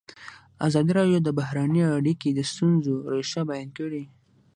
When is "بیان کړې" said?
3.49-4.03